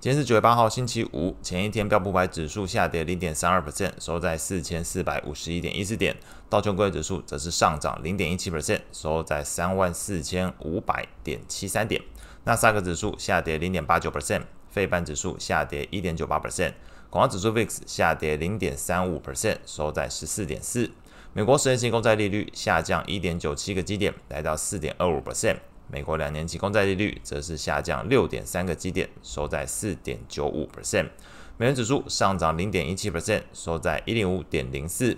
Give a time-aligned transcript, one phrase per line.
[0.00, 1.36] 今天是九月八号，星期五。
[1.42, 6.16] 前一天标普五百指数下跌零点三二 percent，收在四千四百五十一点一四点。
[6.48, 12.00] 道琼工业指数则是上涨零点一七 percent，收在三万四千五百点七三点。
[12.44, 16.74] 纳斯达克指数下跌零点八九 percent，费半指数下跌一点九八 percent，
[17.10, 20.92] 恐慌指数 VIX 下跌零点三五 percent，收在十四点四。
[21.32, 25.56] 美国十年期公债利率下降一点九七个基点，来到四点二五 percent。
[25.90, 31.08] 美国两年期公债利率则是下降六点三个基点，收在四点九五 percent。
[31.56, 35.16] 美元指数上涨零点一七 percent，收在一零五点零四。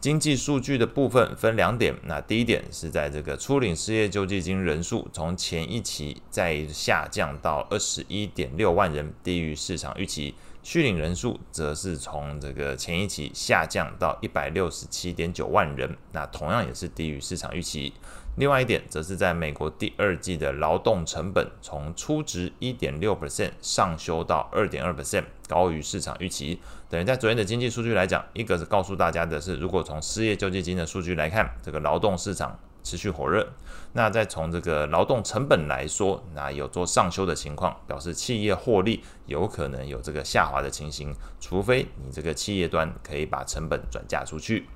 [0.00, 10.34] 经济数据的部分分两点，那第一点是在这个初领失业救济金人数从前一期再下降到二十一点六万人，低于市场预期。
[10.64, 17.92] 续领人数则是从这个前一期下降到一百六十七点九万人，那同样也是低于市场预期。
[18.36, 26.60] 另外一点，则是在美国第二季的劳动成本从初值一点六 percent 上修到二点二 percent，高于市场预期。
[26.88, 32.58] 等于在昨天的经济数据来讲，一个是告诉大家的是，如果从失业救济金的数据来看，这个劳动市场。
[32.84, 33.46] 持续火热，
[33.92, 44.66] 那再从这个劳动成本来说，那有做上修的情况，表示企业获利有可能有这个下滑的情形，除非你这个企业端可以把成本转嫁出去。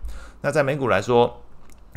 [0.40, 1.42] 那在美股来说，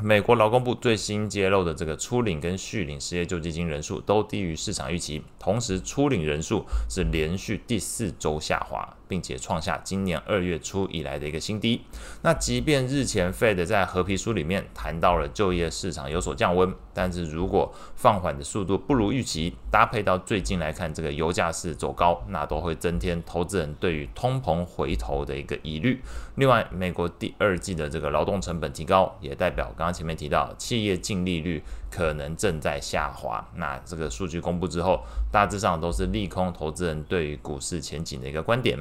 [0.01, 8.95] 美国劳工部最新揭露的这个初领跟续领失业救济金人数都低于市场预期，同时初领人数是连续第四周下滑。
[9.09, 11.81] 并且创下今年二月初以来的一个新低。
[12.21, 25.99] 那即便日前 Fed 在合皮书里面谈到了就业市场有所降温，但是如果放缓的速度不如预期，搭配到最近来看这个油价是走高，那都会增添投资人对于通膨回头的一个疑虑。
[26.35, 33.45] 另外，美国第二季的这个劳动成本提高，也代表刚刚前面提到企业净利率可能正在下滑。
[33.55, 35.01] 那这个数据公布之后，
[35.31, 38.77] 大致上都是利空投资人对于股市前景的一个观点。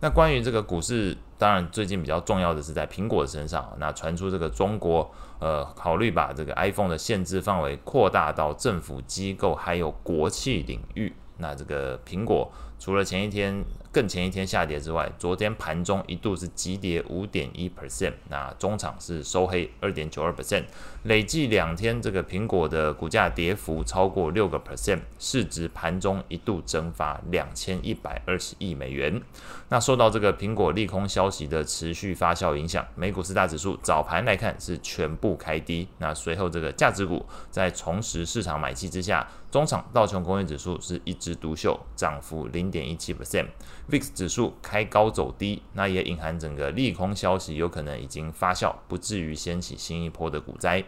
[0.00, 11.12] 那关于这个股市，当然最近比较重要的是在苹果身上，那传出这个中国呃考虑把这个 iPhone 的限制范围扩大到政府机构还有国企领域。
[11.38, 12.50] 那这个苹果
[12.82, 20.64] 除了前一天，更前一天下跌之外，昨天盘中一度是急跌五点一 percent，那中场是收黑二点九二 percent，
[21.04, 29.22] 累计两天这个苹果的股价跌幅超过六个 percent，市值盘中一度蒸发两千一百二十亿美元。
[29.68, 43.46] 那受到这个苹果利空消息的持续发酵影响，美股四大指数早盘来看是全部开低，那随后这个价值股在重拾市场买气之下，中场道琼工业指数是一枝独秀，涨幅零点一七 percent。
[43.88, 50.82] VIX 指数开高走低，那也隐含整个利空消息有可能已经发酵，不至于掀起新一波的股灾。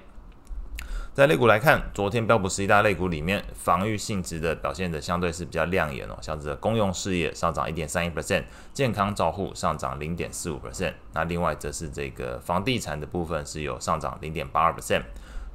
[1.13, 15.03] 在类股来看，昨天标普十一大类股里面，防御性质的表现的相对是比较亮眼哦，像是公用事业上涨一点三一 percent，健康照护上涨零点四五 percent，那另外则是这个房地产的部分是有上涨零点八二 percent。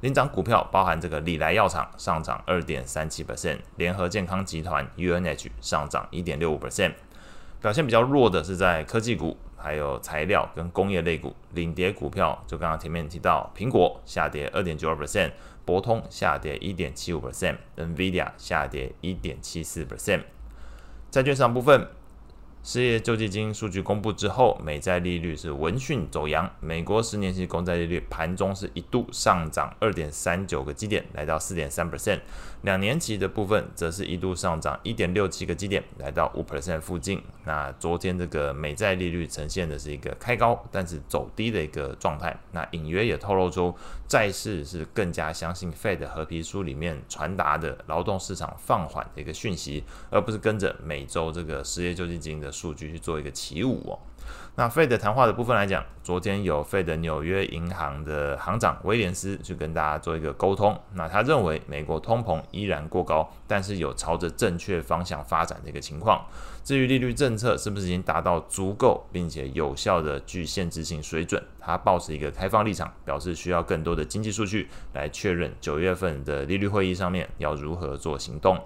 [0.00, 6.94] 领涨股票包含这个礼来药厂上涨二点三七 percent，联合健康集团 UNH 上涨一点六五 percent。
[7.60, 11.36] 表现比较弱的是在科技股，还有材料跟工业类股。
[11.52, 15.32] 领跌股票就刚刚前面提到，苹果下跌二点九二 percent，
[15.66, 20.22] 博通下跌一点七五 percent，NVIDIA 下跌一点七四 percent。
[21.10, 21.86] 债券上部分。
[22.62, 26.48] 失业救济金数据公布之后，美债利率是闻讯走扬。
[26.60, 32.20] 美国十年期公债利率盘中是一度上涨二点三九个基点，来到四点三 percent。
[32.60, 37.22] 两年期的部分则是一度上涨一点六七个基点，来到五 percent 附近。
[37.46, 42.38] 那昨天这个美债利率呈现的是一个开高，但是走低的一个状态。
[42.52, 43.74] 那隐约也透露出
[44.06, 53.98] 债市是更加相信 Fed 褐皮书里面传达的劳动市场放缓的一个讯息，而不是跟着每周这个失业救济金的数据去做一个起舞哦。
[54.54, 60.78] 那 Fed 谈话的部分来讲，昨天有 Fed 纽约银行的行长威廉斯去跟大家做一个沟通。
[60.94, 66.26] 那他认为美国通膨依然过高，但是有朝着正确方向发展的一个情况。
[66.62, 78.60] 至于利率政策是不是已经达到足够并且有效的具限制性水准，他抱持一个开放立场，表示需要更多的经济数据来确认九月份的利率会议上面要如何做行动。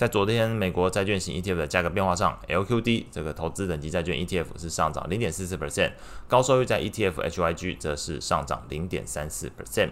[0.00, 5.92] 在昨天美国债券型 ETF 的价格变化上，LQD 这个投资等级债券 ETF 是上涨零点四四 percent，
[6.26, 9.90] 高收益债 ETF HYG 则是上涨零点三四 percent。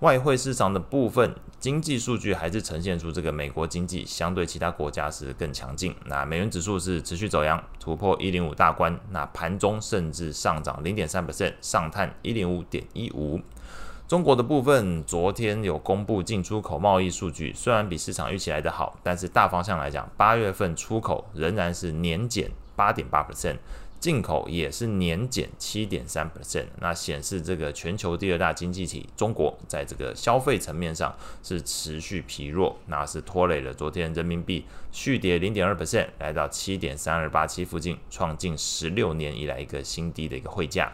[0.00, 5.94] 外汇市场的部分，经济数据还是呈现出这个美国经济相对其他国家是更强劲。
[6.04, 13.40] 那美元指数是持续走阳，突破一零五大关，那盘中甚至上涨零点三 percent，上探一零五点一五。
[14.10, 23.58] 中国的部分，昨天有公布进出口贸易数据，虽然比市场预期来得好，但是大方向来讲，八月份出口仍然是年减八点八 percent，
[24.00, 26.64] 进口也是年减七点三 percent。
[26.80, 31.14] 那显示这个全球第二大经济体中国，在这个消费层面上
[31.44, 40.90] 是持续疲弱，那是拖累了昨天人民币续跌零点二 percent，来到七点三二八七附近，创近十六年以来一个新低的一个汇价。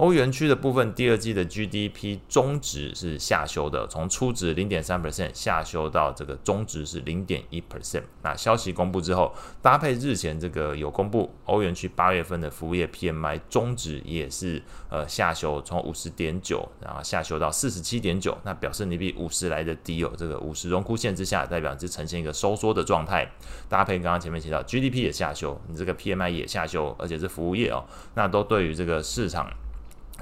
[0.00, 8.04] 欧元区的部分，第二季的 GDP 终值是下修的，从初值零点三 percent 下修到这个终值是零点一 percent。
[8.22, 9.30] 那消息公布之后，
[9.60, 20.10] 搭配日前这个有公布欧元区八月份的服务业 PMI 终值也是呃下修，从五十点九然后下修到四十七点九，那表示你比五十来的低哦。
[20.16, 23.30] 这个五十荣枯线之下，代表是呈现一个收缩的状态。
[23.68, 29.46] 搭配刚刚前面提到 GDP 也下修，你这个 PMI 也下修，而且是服务业哦，那都对于这个市场。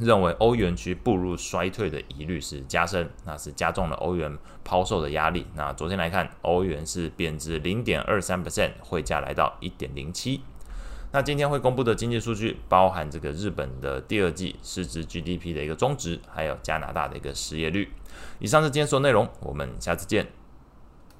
[0.00, 5.46] 认为欧元区步入衰退的疑虑是加深，那是加重了欧元抛售的压力。
[5.54, 10.40] 那昨天来看，欧元是贬值零点二三 percent，汇价来到一点零七。
[11.10, 17.90] 那今天会公布的经济数据，包含这个日本的第二季实质 GDP 的一个终值，还有加拿大的一个失业率。
[18.38, 20.37] 以上是今天所有内容，我们下次见。